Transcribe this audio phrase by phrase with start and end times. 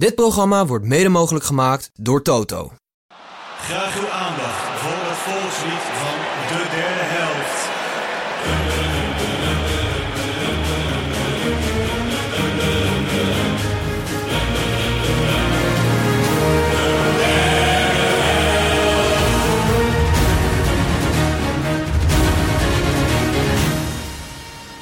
[0.00, 2.72] Dit programma wordt mede mogelijk gemaakt door Toto.
[3.60, 6.16] Graag uw aandacht voor het volkslied van
[6.48, 7.19] de derde helft.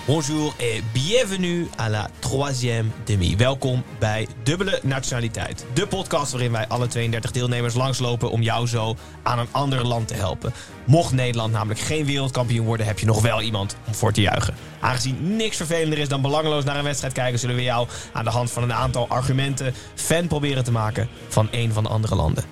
[0.08, 3.36] Bonjour et bienvenue à la troisième demi.
[3.36, 5.66] Welkom bij Dubbele Nationaliteit.
[5.74, 10.08] De podcast waarin wij alle 32 deelnemers langslopen om jou zo aan een ander land
[10.08, 10.52] te helpen.
[10.86, 14.54] Mocht Nederland namelijk geen wereldkampioen worden, heb je nog wel iemand om voor te juichen.
[14.80, 18.30] Aangezien niks vervelender is dan belangeloos naar een wedstrijd kijken, zullen we jou aan de
[18.30, 22.44] hand van een aantal argumenten fan proberen te maken van een van de andere landen.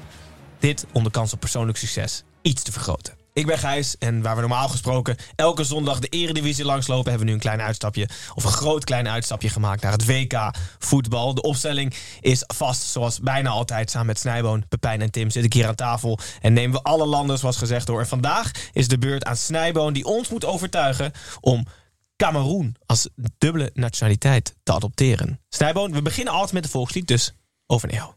[0.59, 3.26] Dit om de kans op persoonlijk succes iets te vergroten.
[3.37, 7.11] Ik ben Gijs en waar we normaal gesproken elke zondag de eredivisie langslopen...
[7.11, 10.51] hebben we nu een klein uitstapje, of een groot klein uitstapje gemaakt naar het WK
[10.79, 11.35] voetbal.
[11.35, 15.53] De opstelling is vast, zoals bijna altijd, samen met Snijboon, Pepijn en Tim zit ik
[15.53, 16.19] hier aan tafel...
[16.41, 18.01] en nemen we alle landen, zoals gezegd, door.
[18.01, 21.67] En vandaag is de beurt aan Snijboon die ons moet overtuigen om...
[22.17, 25.41] Cameroen als dubbele nationaliteit te adopteren.
[25.49, 27.35] Snijboon, we beginnen altijd met de volkslied, dus
[27.67, 28.13] over jou.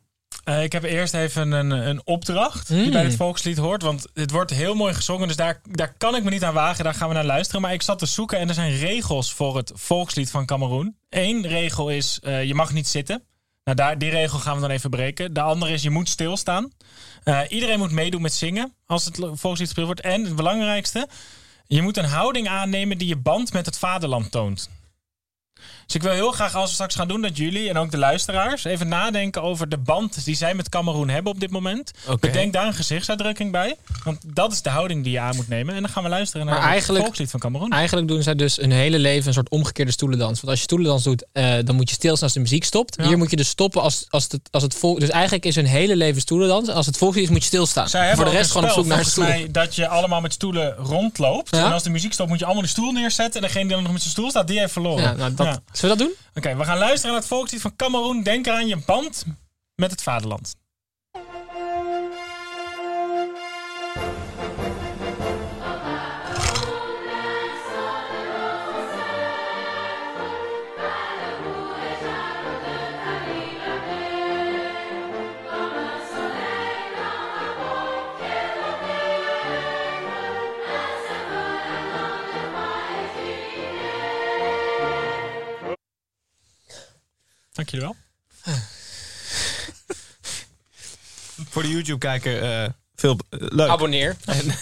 [0.46, 3.82] Uh, ik heb eerst even een, een opdracht die bij het volkslied hoort.
[3.82, 6.84] Want het wordt heel mooi gezongen, dus daar, daar kan ik me niet aan wagen.
[6.84, 7.62] Daar gaan we naar luisteren.
[7.62, 10.96] Maar ik zat te zoeken en er zijn regels voor het volkslied van Cameroen.
[11.10, 13.24] Eén regel is, uh, je mag niet zitten.
[13.64, 15.34] Nou, daar, die regel gaan we dan even breken.
[15.34, 16.72] De andere is, je moet stilstaan.
[17.24, 20.02] Uh, iedereen moet meedoen met zingen als het volkslied gespeeld wordt.
[20.02, 21.08] En het belangrijkste,
[21.68, 24.70] je moet een houding aannemen die je band met het vaderland toont.
[25.90, 27.98] Dus ik wil heel graag, als we straks gaan doen, dat jullie en ook de
[27.98, 31.92] luisteraars even nadenken over de band die zij met Cameroen hebben op dit moment.
[32.08, 32.18] Oké.
[32.20, 33.76] Bedenk daar een gezichtsuitdrukking bij.
[34.04, 35.76] Want dat is de houding die je aan moet nemen.
[35.76, 37.72] En dan gaan we luisteren naar Maar het volkslied van Cameroen.
[37.72, 40.42] Eigenlijk doen zij dus een hele leven een soort omgekeerde stoelendans.
[40.42, 42.96] Want als je stoelendans doet, eh, dan moet je stilstaan als de muziek stopt.
[42.98, 43.08] Ja.
[43.08, 45.00] Hier moet je dus stoppen als, als, het, als het volk.
[45.00, 46.68] Dus eigenlijk is een hele leven stoelendans.
[46.68, 47.90] En als het volkslied is, moet je stilstaan.
[47.90, 49.40] Zij Voor de rest gewoon op zoek naar een volgens stoel.
[49.40, 51.56] mij, dat je allemaal met stoelen rondloopt.
[51.56, 51.66] Ja.
[51.66, 53.42] En als de muziek stopt, moet je allemaal die stoel neerzetten.
[53.42, 55.04] En degene die dan nog met zijn stoel staat, die heeft verloren.
[55.04, 55.62] Ja, nou, dat.
[55.80, 56.26] Zullen we dat doen?
[56.36, 58.24] Oké, we gaan luisteren naar het volkslied van Cameroen.
[58.24, 59.26] Denk eraan je band
[59.76, 60.56] met het vaderland.
[87.70, 87.96] Dank jullie wel.
[91.52, 93.70] Voor de YouTube-kijker, eh, veel eh, leuk.
[93.70, 94.16] Abonneer.
[94.26, 94.52] En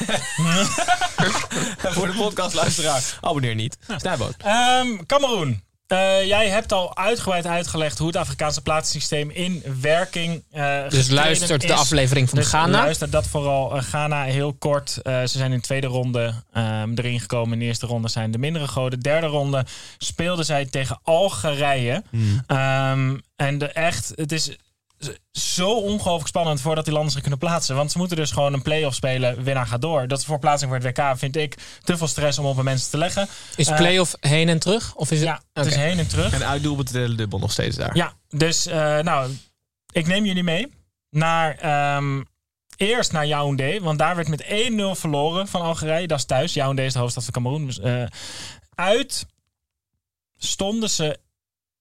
[1.94, 3.78] voor de podcastluisteraar, abonneer niet.
[3.98, 4.36] Snijboot.
[4.38, 5.67] Ehm Cameroen.
[5.88, 11.68] Eh, jij hebt al uitgebreid uitgelegd hoe het Afrikaanse plaatssysteem in werking eh Dus luistert
[11.68, 12.78] de aflevering van Dus Ghana.
[12.78, 13.78] Luister dat vooral.
[13.78, 15.00] Eh, Ghana heel kort.
[15.02, 17.54] Eh, ze zijn in de tweede ronde ehm, erin gekomen.
[17.54, 19.00] In de eerste ronde zijn de mindere goden.
[19.00, 19.66] Derde ronde
[19.98, 22.04] speelden zij tegen Algerije.
[22.48, 24.58] Ehm, en de, echt, het is
[25.32, 27.76] zo ongelooflijk spannend voordat die landen zich kunnen plaatsen.
[27.76, 29.44] Want ze moeten dus gewoon een play-off spelen.
[29.44, 30.08] Winnaar gaat door.
[30.08, 32.64] Dat is voor plaatsing voor het WK vind ik te veel stress om op een
[32.64, 33.28] mensen te leggen.
[33.56, 34.96] Is Eh, play-off heen en terug?
[34.96, 35.28] Of is het...
[35.28, 36.34] Ja, het is heen en terug.
[36.34, 37.96] En uitdoelpunt de dubbel nog steeds daar.
[37.96, 39.32] Ja, dus eh, nou,
[39.92, 40.74] ik neem jullie mee
[41.10, 42.24] naar ehm,
[42.78, 44.46] eerst naar Yaoundé, want daar werd met 1-0
[45.00, 46.08] verloren van Algerije.
[46.08, 46.54] Dat is thuis.
[46.54, 47.66] Yaoundé is de hoofdstad van Cameroen.
[47.66, 48.04] Dus, eh,
[48.76, 49.26] uit
[50.38, 51.20] stonden ze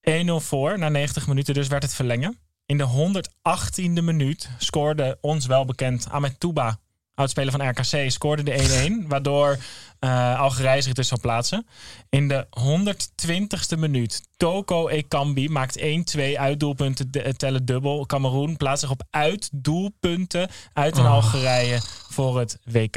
[0.00, 2.38] 1-0 voor na 90 minuten, dus werd het verlengen.
[2.66, 6.78] In de 118e minuut scoorde ons welbekend Ahmed Touba,
[7.14, 9.56] oudspeler van RKC, scoorde de 1-1, waardoor
[9.98, 11.66] eh, Algerije zich dus zou plaatsen.
[12.10, 18.06] In de 120ste minuut, Toko Ekambi maakt 1-2 uitdoelpunten de- tellen dubbel.
[18.06, 21.80] Cameroen plaatst zich op uitdoelpunten uit een Algerije
[22.10, 22.96] voor het WK.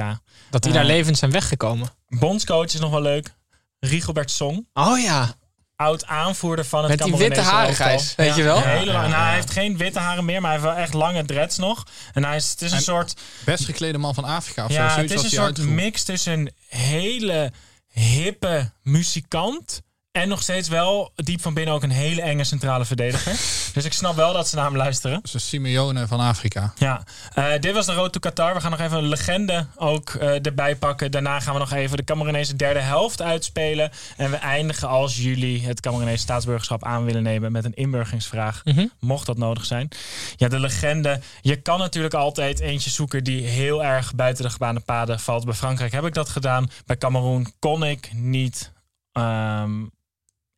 [0.50, 1.90] Dat die daar Eh, levend zijn weggekomen.
[2.08, 3.38] Bondscoach is nog wel leuk.
[3.80, 5.34] Rigobert Song, Oh ja.
[5.80, 7.76] Oud aanvoerder van het Met die witte haren.
[7.76, 8.14] Gijs.
[8.16, 8.62] Weet je wel?
[8.62, 11.26] Hele lang- nou, hij heeft geen witte haren meer, maar hij heeft wel echt lange
[11.26, 11.84] dreads nog.
[12.14, 13.14] En hij is, het is een En- soort,
[13.46, 14.78] Best geklede man van Afrika of zo.
[14.78, 17.52] ja, het Zoiets is een hij soort mix tussen een hele
[17.92, 19.82] hippe muzikant
[20.12, 23.32] En nog steeds wel diep van binnen ook een hele enge centrale verdediger.
[23.74, 25.22] dus ik snap wel dat ze naar hem luisteren.
[25.32, 26.74] Een Simeone van Afrika.
[26.78, 27.04] Ja,
[27.34, 28.54] Eh, dit was de Road to Qatar.
[28.54, 31.12] We gaan nog even een legende ook eh, erbij pakken.
[31.12, 33.92] Daarna gaan we nog even de Cameroenese derde helft uitspelen.
[34.18, 38.64] En we eindigen als jullie het Cameroenese staatsburgerschap aan willen nemen met een inburgeringsvraag.
[39.00, 39.88] Mocht dat nodig zijn.
[40.36, 41.20] Ja, de legende.
[41.42, 45.46] Je kan natuurlijk altijd eentje zoeken die heel erg buiten de gebaande paden valt.
[45.46, 46.70] Bij Frankrijk heb ik dat gedaan.
[46.86, 48.72] Bij Cameroen kon ik niet.
[49.12, 49.72] ehm,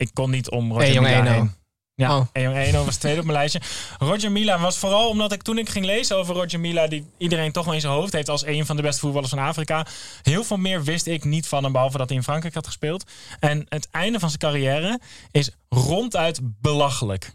[0.01, 1.53] ik kon niet om Roger Ejong Mila heen.
[1.95, 2.25] Ja, Oh.
[2.31, 3.61] Ejong Eno was tweede op mijn lijstje.
[3.99, 7.51] Roger Mila was vooral omdat ik toen ik ging lezen over Roger Mila, die iedereen
[7.51, 9.85] toch wel in zijn hoofd heeft als een van de beste voetballers van Afrika,
[10.21, 13.03] heel veel meer wist ik niet van hem, behalve dat hij in Frankrijk had gespeeld.
[13.39, 14.99] En het einde van zijn carrière
[15.31, 17.31] is ronduit belachelijk.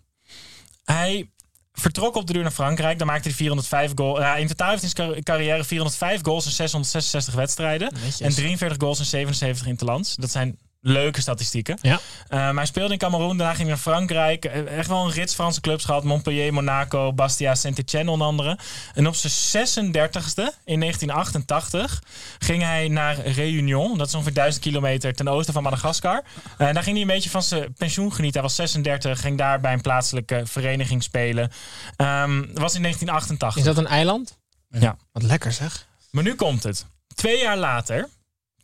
[0.85, 1.31] Hij
[1.73, 2.99] vertrok op de duur naar Frankrijk.
[2.99, 4.19] Daar maakte hij 405 goals.
[4.19, 7.89] Ja, in totaal heeft hij in zijn car- carrière 405 goals in 666 wedstrijden.
[8.21, 10.15] En 43 goals in 77 interlands.
[10.17, 11.79] Dat zijn leuke statistieken.
[11.83, 12.00] Ja.
[12.29, 14.44] Eh, maar hij speelde in Cameroen, daarna ging hij naar Frankrijk.
[14.44, 16.05] Eh, Echt wel een rits Franse clubs gehad.
[16.05, 18.59] Montpellier, Monaco, Bastia, Saint-Etienne onder andere.
[18.94, 22.03] En op zijn 36e, in 1988,
[22.38, 23.99] ging hij naar Réunion.
[23.99, 26.23] Dat is ongeveer 1000 kilometer ten oosten van Madagaskar.
[26.59, 28.41] En daar ging hij een beetje van zijn pensioen genieten.
[28.41, 31.50] Hij was 36, ging daar bij een plaatselijke vereniging spelen.
[31.97, 33.56] Ehm, dat was in 1988.
[33.56, 34.39] Is dat een eiland?
[34.69, 34.97] Ja.
[35.12, 35.87] Wat lekker zeg.
[36.11, 36.87] Maar nu komt het.
[37.15, 38.09] Twee jaar later,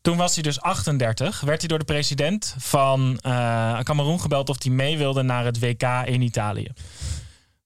[0.03, 4.63] toen was hij dus 38, werd hij door de president van eh Cameroen gebeld of
[4.63, 6.69] hij mee wilde naar het WK in Italië.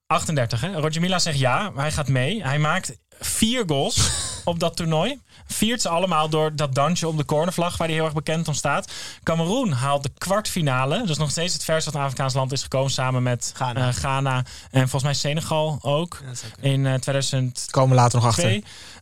[0.06, 0.72] 38, hè?
[0.72, 2.42] Roger Mila zegt ja, hij gaat mee.
[2.42, 4.10] Hij maakt vier goals
[4.46, 5.20] op dat toernooi.
[5.46, 8.54] Viert ze allemaal door dat dansje om de cornervlag, waar hij heel erg bekend om
[8.54, 8.92] staat.
[9.22, 11.06] Cameroen haalt de kwartfinale.
[11.06, 12.90] Dus nog steeds het verste wat een Afrikaans land is gekomen.
[12.90, 13.88] Samen met Ghana.
[13.88, 14.36] eh, Ghana
[14.70, 16.20] en volgens mij Senegal ook.
[16.60, 18.50] In eh 2000 Komen we later nog achter.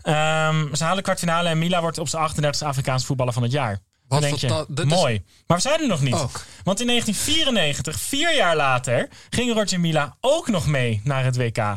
[0.02, 3.52] Ehm, ze halen de kwartfinale en Mila wordt op zijn 38e Afrikaans voetballer van het
[3.52, 3.79] jaar.
[4.08, 5.23] Wat denk je, is- mooi.
[5.47, 6.14] Maar we zijn er nog niet.
[6.14, 6.25] Oh.
[6.64, 11.76] Want in 1994, vier jaar later, ging Roger Mila ook nog mee naar het WK.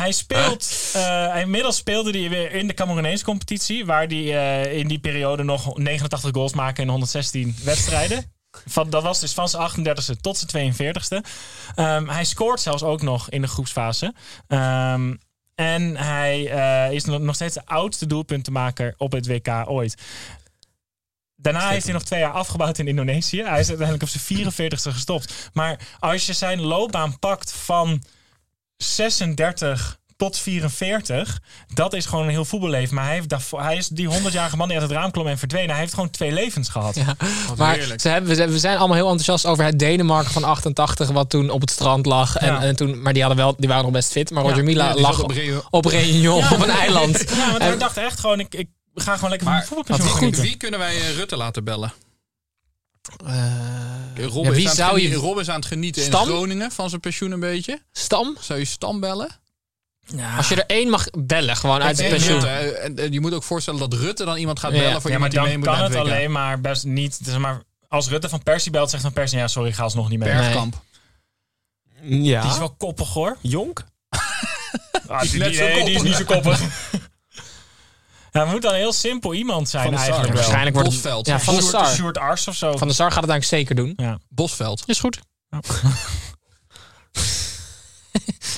[0.00, 4.88] Hij speelt, eh, inmiddels speelde hij weer in de Cameroenese competitie, waar hij eh, in
[4.88, 8.32] die periode nog 89 goals maakte in 116 wedstrijden.
[8.66, 11.20] Van, dat was dus van zijn 38e tot zijn 42e.
[11.74, 14.14] Ehm, hij scoort zelfs ook nog in de groepsfase.
[14.46, 15.14] Ehm,
[15.54, 20.02] en hij eh, is nog nog steeds de oudste doelpuntenmaker op het WK ooit.
[21.36, 23.42] Daarna heeft hij nog twee jaar afgebouwd in Indonesië.
[23.42, 25.50] Hij is uiteindelijk op zijn 44ste gestopt.
[25.52, 28.02] Maar als je zijn loopbaan pakt van
[28.82, 31.40] 36 tot 44,
[31.74, 32.94] dat is gewoon een heel voetballeven.
[32.94, 35.38] Maar hij, heeft daarvoor, hij is die 100-jarige man die uit het raam klom en
[35.38, 35.70] verdween.
[35.70, 36.94] Hij heeft gewoon twee levens gehad.
[36.94, 37.16] Ja.
[37.56, 38.00] Maar heerlijk.
[38.00, 41.60] ze hebben, we zijn- allemaal heel enthousiast over het Denemarken van 88, wat toen op
[41.60, 42.36] het strand lag.
[42.36, 42.62] En, Ja.
[42.62, 44.30] en toen, maar die, hadden wel, die waren nog best fit.
[44.30, 44.62] Maar Roger Ja.
[44.64, 47.24] Mila lag op, op Reu- op Réunion, Ja, op een eiland.
[47.30, 50.08] Ja, want hij dacht echt gewoon, ik, ik ga gewoon lekker van Maar mijn voetbalpensioen
[50.10, 50.42] wie, genieten.
[50.42, 51.92] wie kunnen wij eh, Rutte laten bellen?
[53.26, 56.20] Eh, Rob, ja, is wie aan het zou je- is aan het genieten Stam?
[56.20, 57.82] in Groningen van zijn pensioen een beetje.
[57.92, 58.36] Stam?
[58.40, 59.28] Zou je Stam bellen?
[60.16, 60.36] Ja.
[60.36, 62.46] Als je er één mag bellen, gewoon uit zijn En pensioen.
[62.46, 64.78] En- je moet ook voorstellen dat Rutte dan iemand gaat Ja.
[64.78, 67.18] bellen voor ja, maar iemand die mee dan moet kan het alleen maar best niet.
[67.24, 70.18] Zeg maar, als Rutte van Persie belt, zegt van Persie, ja, sorry, ga alsnog niet
[70.18, 70.32] mee.
[70.32, 70.82] Bergkamp.
[72.02, 72.40] Ja.
[72.42, 73.36] Die is wel koppig hoor.
[73.40, 73.84] Jonk?
[75.08, 76.60] Ah, die, die- zo nee, die is niet zo koppig.
[78.32, 80.06] ja, het moet dan heel simpel iemand zijn Van de Sar.
[80.06, 80.42] eigenlijk wel.
[80.42, 81.26] Waarschijnlijk wordt het, Bosveld.
[81.26, 81.86] ja, van de Sar.
[81.86, 82.76] Sjoerd Ars of zo.
[82.76, 83.92] Van de Sar gaat het eigenlijk zeker doen.
[84.06, 84.18] ja.
[84.28, 84.82] Bosveld.
[84.86, 85.18] Is goed.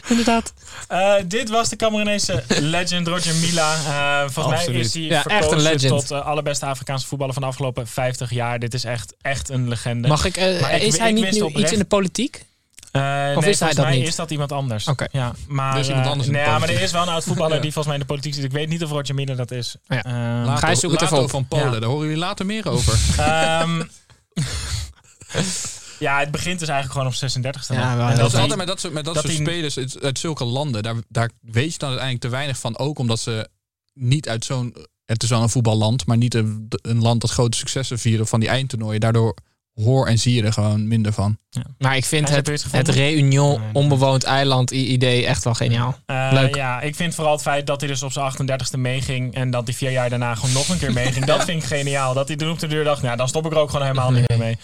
[0.09, 0.53] Inderdaad.
[0.89, 3.75] Eh, dit was de Cameroenese legend Roger Mila.
[3.75, 5.89] Eh, volgens mij is hij Ja, echt een legend.
[5.93, 8.59] tot de allerbeste Afrikaanse voetballer van de afgelopen 50 jaar.
[8.59, 10.09] Dit is echt, echt een legende.
[10.09, 12.45] Mag ik, Maar ik- is hij ik niet nu oprecht- iets in de politiek?
[12.93, 14.09] Eh, nee, is hij dat mij niet?
[14.09, 14.89] is dat iemand anders.
[14.89, 15.07] Oké.
[15.11, 17.09] Ja, maar, Dus iemand eh, anders in de nee, ja, maar er is wel een
[17.09, 17.63] oud voetballer Ja.
[17.63, 18.45] die volgens mij in de politiek zit.
[18.45, 19.77] Ik weet niet of Roger Mila dat is.
[19.89, 20.05] Ja.
[20.05, 20.45] Ehm,
[20.91, 21.73] Lato, van Polen.
[21.73, 21.79] Ja.
[21.81, 22.99] Daar horen jullie later meer over.
[23.19, 23.83] Ehm,
[25.99, 27.75] ja, het begint dus eigenlijk gewoon op 36e.
[27.75, 30.19] Ja, En Dat is altijd met dat soort, met dat dat soort spelers uit, uit
[30.19, 30.83] zulke landen.
[30.83, 32.79] Daar, daar weet je dan uiteindelijk te weinig van.
[32.79, 33.49] Ook omdat ze
[33.95, 34.77] niet uit zo'n...
[35.05, 38.41] Het is wel een voetballand, maar niet een, een land dat grote successen vieren van
[38.41, 39.01] die eindtoernooien.
[39.01, 39.35] Daardoor
[39.75, 41.39] hoor en zie je er gewoon minder van.
[41.79, 42.87] Maar ik vind het, het het
[43.59, 43.59] Nee.
[43.73, 45.99] onbewoond eiland idee echt wel geniaal.
[46.07, 46.55] Eh, Leuk.
[46.55, 49.35] Ja, ik vind vooral het feit dat hij dus op zijn 38e meeging.
[49.35, 51.25] En dat hij vier jaar daarna gewoon nog een keer meeging.
[51.35, 52.15] dat vind ik geniaal.
[52.15, 54.11] Dat hij toen op de deur dacht, nou dan stop ik er ook gewoon helemaal
[54.11, 54.59] niet meer mee.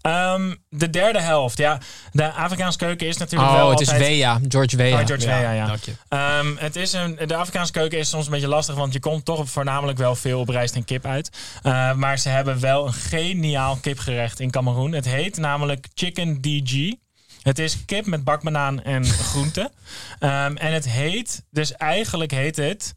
[0.00, 1.58] Ehm, de derde helft.
[1.58, 1.78] Ja,
[2.12, 4.08] de Afrikaanse keuken is natuurlijk wel Oh, het is altijd...
[4.08, 5.00] Wea, George Wea.
[5.00, 5.66] Oh, George Weah, ja.
[5.66, 5.92] dank je.
[6.08, 9.24] Ehm, het is een, de Afrikaanse keuken is soms een beetje lastig, want je komt
[9.24, 11.30] toch voornamelijk wel veel op rijst en kip uit.
[11.62, 14.92] Eh, maar ze hebben wel een geniaal kipgerecht in Cameroen.
[14.92, 16.94] Het heet namelijk Chicken DG.
[17.42, 19.70] Het is kip met bakbanaan en groenten.
[20.18, 22.94] Ehm, en het heet, dus eigenlijk heet het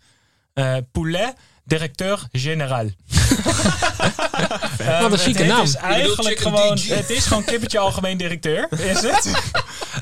[0.54, 1.34] eh, poulet
[1.66, 2.86] directeur-generaal.
[5.02, 5.60] Wat een chique naam.
[5.60, 9.32] Het is eigenlijk gewoon, het is gewoon kippetje algemeen directeur, is het?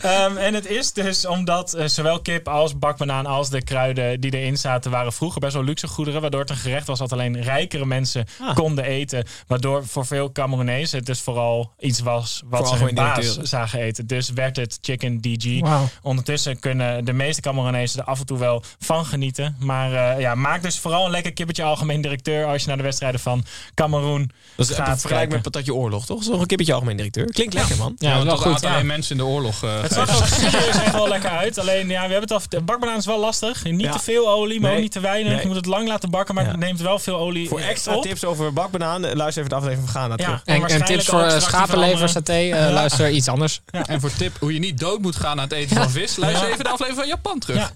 [0.02, 4.38] Ehm, en het is dus omdat eh, zowel kip als bakbanaan als de kruiden die
[4.38, 7.42] erin zaten waren vroeger best wel luxe goederen, waardoor het een gerecht was dat alleen
[7.42, 8.56] rijkere mensen Ah.
[8.56, 13.38] konden eten, waardoor voor veel Cameronezen het dus vooral iets was wat ze hun baas
[13.42, 14.08] zagen eten.
[14.08, 15.60] Dus werd het chicken DG.
[16.02, 19.56] Ondertussen kunnen de meeste Cameronezen er af en toe wel van genieten.
[19.60, 22.84] Maar eh, ja, maak dus vooral een lekker kippetje algemeen directeur als je naar de
[22.84, 26.18] wedstrijden van Cameroen Dat is gaat een vergelijk met patatje oorlog, toch?
[26.18, 27.26] Dat is toch een kippetje algemeen directeur?
[27.26, 27.96] Klinkt lekker, man.
[27.98, 28.66] Ja, dat is wel dat goed.
[28.70, 29.64] alleen mensen in de oorlog.
[29.64, 31.58] eh, Het zag ook serieus echt wel lekker uit.
[31.60, 32.42] Alleen, ja, we hebben het al.
[32.50, 33.64] De bakbanaan is wel lastig.
[33.64, 33.92] Niet Ja.
[33.92, 35.32] te veel olie, maar ook niet te weinig.
[35.32, 35.42] Nee.
[35.42, 36.50] Je moet het lang laten bakken, maar Ja.
[36.50, 38.02] het neemt wel veel olie Voor extra op.
[38.04, 40.24] tips over bakbanaan, eh, luister even de aflevering van Ghana Ja.
[40.24, 40.42] terug.
[40.46, 43.62] En, en tips voor eh, schapenlever, saté, eh, luister iets anders.
[43.86, 46.48] En voor tip hoe je niet dood moet gaan aan het eten van vis, luister
[46.52, 47.72] even de aflevering van Japan terug.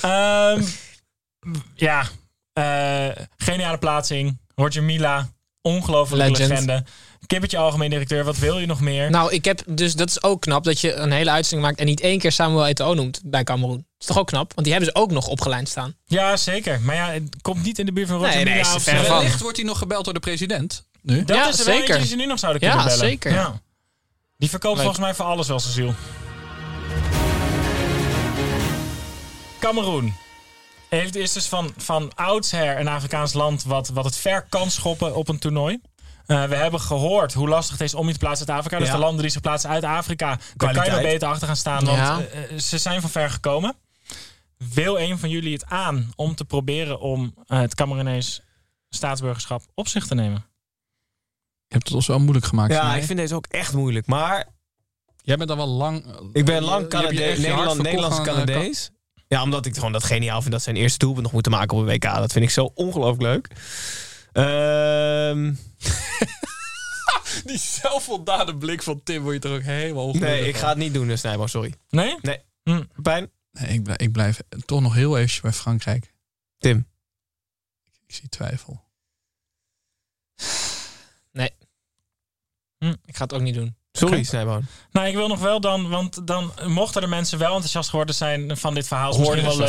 [0.00, 0.54] Ja.
[0.54, 0.62] Ehm,
[1.74, 2.04] ja,
[2.52, 4.38] eh, geniale plaatsing.
[4.54, 5.28] Roger Mila,
[5.62, 6.48] ongelofelijke Legend.
[6.50, 6.84] legende.
[7.26, 9.10] Kippetje algemeen directeur, wat wil je nog meer?
[9.10, 11.86] Nou, ik heb dus dat is ook knap dat je een hele uitzending maakt en
[11.86, 13.76] niet één keer Samuel Eto'o noemt bij Cameroen.
[13.76, 14.52] Dat is toch ook knap?
[14.54, 15.94] Want die hebben ze ook nog opgelijnd staan.
[16.04, 16.80] Ja, zeker.
[16.80, 18.68] Maar ja, het komt niet in de buurt van Roger Nee, nee, Mila.
[18.68, 19.04] is of ver zo.
[19.04, 19.16] van.
[19.16, 20.86] Wellicht wordt hij nog gebeld door de president.
[21.02, 21.24] Nu?
[21.24, 21.80] Dat Ja, is er wel zeker.
[21.94, 23.06] eentje die ze nu nog zouden Ja, kunnen bellen.
[23.08, 23.32] zeker.
[23.32, 23.60] Ja.
[24.38, 24.84] Die verkoopt Leuk.
[24.84, 25.94] volgens mij voor alles wel zijn ziel.
[29.58, 30.14] Cameroen.
[30.88, 35.14] Heeft, is dus van, van oudsher een Afrikaans land wat, wat het ver kan schoppen
[35.14, 35.80] op een toernooi.
[36.26, 38.78] Eh, we hebben gehoord hoe lastig het is om je te plaatsen uit Afrika.
[38.78, 41.56] Dus de landen die zich plaatsen uit Afrika, daar kan je maar beter achter gaan
[41.56, 41.84] staan.
[41.84, 42.20] Want Ja.
[42.20, 43.76] eh, eh, ze zijn van ver gekomen.
[44.56, 48.40] Wil een van jullie het aan om te proberen om het Cameroenees
[48.88, 50.44] staatsburgerschap op zich te nemen?
[51.66, 52.72] Je hebt het ons wel moeilijk gemaakt.
[52.72, 54.06] Ja, ik vind deze ook echt moeilijk.
[54.06, 54.52] Maar
[55.22, 56.04] Jij bent dan wel lang...
[56.32, 58.90] ik ben lang je hebt je Canade- echt je hart Nederland, eh, Canadees.
[59.28, 61.82] Ja, omdat ik gewoon dat geniaal vind dat zijn eerste doelpunt nog moeten maken op
[61.82, 62.02] een WK.
[62.02, 63.48] Dat vind ik zo ongelooflijk leuk.
[64.34, 65.54] Ehm,
[67.44, 70.94] Die zelfvoldane blik van Tim word je toch ook helemaal nee, ik ga het niet
[70.94, 71.74] doen, dus Snijbo, sorry.
[71.88, 72.16] Nee?
[72.20, 72.40] Nee.
[72.62, 72.82] Hm.
[73.02, 73.30] Pijn?
[73.50, 76.12] Nee, ik, blijf, ik blijf toch nog heel eventjes bij Frankrijk.
[76.58, 76.86] Tim.
[78.06, 78.84] Ik zie twijfel.
[83.14, 83.76] Ik ga het ook niet doen.
[83.98, 84.22] Sorry.
[84.24, 84.60] Snijbo.
[84.92, 88.56] Nou, ik wil nog wel dan, want dan mochten er mensen wel enthousiast geworden zijn
[88.56, 89.14] van dit verhaal.
[89.16, 89.68] Hoorde wel leuk.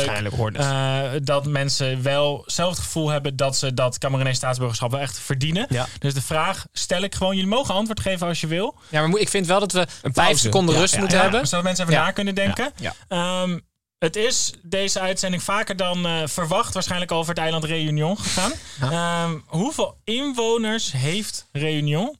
[1.14, 5.18] eh, dat mensen wel zelf het gevoel hebben dat ze dat Cameroenees staatsburgerschap wel echt
[5.18, 5.66] verdienen.
[5.68, 5.86] Ja.
[5.98, 7.34] Dus de vraag stel ik gewoon.
[7.34, 8.74] Jullie mogen antwoord geven als je wil.
[8.88, 11.46] Ja, maar ik vind wel dat we Een vijf seconden Ja, rust ja, moeten hebben.
[11.46, 12.72] Zodat mensen even na kunnen denken.
[12.76, 12.94] Ja.
[13.08, 13.58] Ehm,
[13.98, 18.52] het is deze uitzending vaker dan eh, verwacht waarschijnlijk over het eiland Réunion gegaan.
[18.80, 22.16] Ehm, hoeveel inwoners heeft Réunion?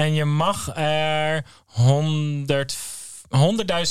[0.00, 2.76] En je mag er 100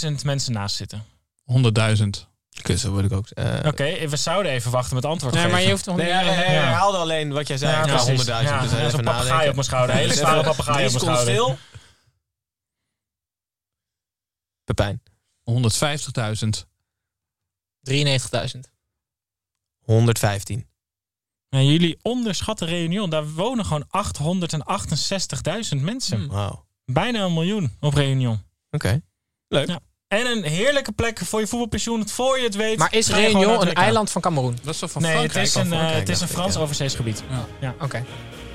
[0.06, 1.04] 100.000 mensen naast zitten.
[1.44, 2.28] 100.000.
[2.62, 3.30] Kussen word ik ook.
[3.30, 5.58] eh, Oké, we zouden even wachten met antwoord Nee, geven.
[5.58, 6.14] maar je hoeft nog Nee, niet...
[6.16, 6.30] Ja.
[6.32, 7.72] herhaalde alleen wat jij zei.
[7.72, 8.22] Ja, Ja, precies.
[8.26, 8.26] 100.000.
[8.28, 9.96] Ja, dus ja, zo'n papegaai op mijn schouder.
[9.96, 11.34] Hele Dus zware even papegaai op mijn schouder.
[11.34, 11.58] stil.
[14.64, 15.02] Pepijn.
[15.44, 16.68] 150.000.
[17.82, 18.60] 93.000.
[19.86, 20.68] 115.
[21.50, 23.10] Ja, jullie onderschatten Réunion.
[23.10, 23.86] Daar wonen gewoon
[25.76, 26.28] 868.000 mensen.
[26.28, 26.66] Wauw.
[26.86, 28.42] Bijna een miljoen op Réunion.
[28.72, 29.02] Oké.
[29.48, 29.68] Leuk.
[29.68, 29.80] Ja.
[30.08, 32.08] En een heerlijke plek voor je voetbalpensioen.
[32.10, 32.78] Voor je het weet.
[32.78, 34.58] Maar is Réunion een eiland van Cameroen?
[34.64, 35.66] Dat is toch van Nee, het Frankrijk?
[35.66, 36.60] een, eh, het is een Frans ja.
[36.60, 37.24] overzees gebied.
[37.82, 38.04] Oké.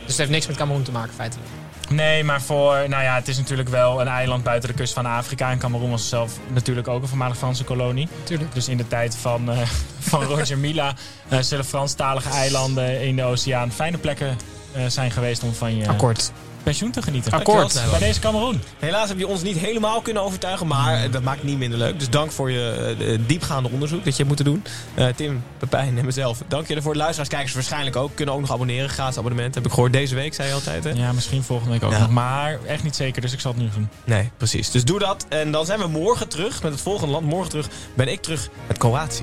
[0.00, 1.48] Dus het heeft niks met Cameroen te maken, feitelijk.
[1.90, 5.06] Nee, maar voor, nou ja, het is natuurlijk wel een eiland buiten de kust van
[5.06, 5.50] Afrika.
[5.50, 8.08] En Cameroen was zelf natuurlijk ook een voormalig Franse kolonie.
[8.22, 8.54] Tuurlijk.
[8.54, 9.58] Dus in de tijd van, eh,
[10.10, 10.94] van Roger Mila
[11.28, 14.36] eh, zullen Franstalige eilanden in de oceaan fijne plekken
[14.72, 16.32] eh, zijn geweest om van je Akkoord.
[16.64, 17.33] Pensioen te genieten.
[17.33, 17.83] Akkoord.
[17.90, 18.62] Bij deze Cameroen.
[18.78, 21.78] Helaas heb je ons niet helemaal kunnen overtuigen, maar eh, dat maakt het niet minder
[21.78, 21.99] leuk.
[21.99, 24.64] Dus dank voor je eh, diepgaande onderzoek dat je hebt moeten doen.
[24.94, 26.97] Eh, Tim, Pepijn en mezelf, dank je ervoor.
[26.97, 28.14] Luisteraars, kijkers waarschijnlijk ook.
[28.14, 28.88] Kunnen ook nog abonneren.
[28.88, 30.85] Gratis abonnement heb ik gehoord deze week, zei je altijd.
[30.85, 30.90] Hè?
[30.90, 31.99] Ja, misschien volgende week ook Ja.
[31.99, 32.11] nog.
[32.11, 33.88] Maar echt niet zeker, dus ik zal het nu doen.
[34.04, 34.71] Nee, precies.
[34.71, 35.26] Dus doe dat.
[35.28, 37.26] En dan zijn we morgen terug met het volgende land.
[37.26, 39.23] Morgen terug ben ik terug met Kroatië.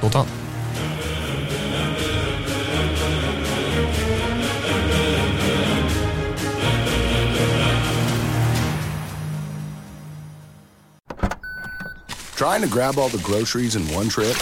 [0.00, 0.26] Tot dan.
[12.40, 14.34] Trying to grab all the groceries in one trip?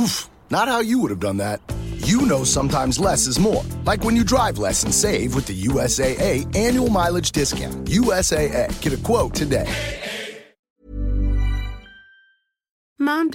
[0.00, 1.60] Oof, not how you would have done that.
[1.96, 3.64] You know sometimes less is more.
[3.84, 7.74] Like when you drive less and save with the USAA annual mileage discount.
[7.86, 9.66] USAA, get a quote today.